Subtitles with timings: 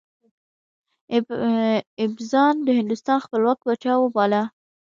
[1.99, 4.43] ایبک ځان د هندوستان خپلواک پاچا وباله.